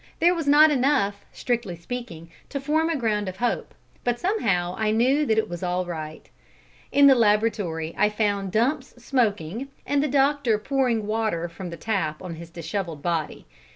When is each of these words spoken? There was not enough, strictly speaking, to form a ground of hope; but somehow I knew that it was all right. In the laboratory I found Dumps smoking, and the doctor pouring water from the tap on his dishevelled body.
There 0.19 0.33
was 0.33 0.47
not 0.47 0.71
enough, 0.71 1.23
strictly 1.31 1.75
speaking, 1.75 2.31
to 2.49 2.59
form 2.59 2.89
a 2.89 2.95
ground 2.95 3.29
of 3.29 3.37
hope; 3.37 3.75
but 4.03 4.19
somehow 4.19 4.73
I 4.75 4.89
knew 4.89 5.27
that 5.27 5.37
it 5.37 5.47
was 5.47 5.61
all 5.61 5.85
right. 5.85 6.27
In 6.91 7.05
the 7.05 7.13
laboratory 7.13 7.93
I 7.95 8.09
found 8.09 8.51
Dumps 8.51 8.95
smoking, 8.97 9.67
and 9.85 10.01
the 10.01 10.07
doctor 10.07 10.57
pouring 10.57 11.05
water 11.05 11.47
from 11.47 11.69
the 11.69 11.77
tap 11.77 12.19
on 12.23 12.33
his 12.33 12.49
dishevelled 12.49 13.03
body. 13.03 13.45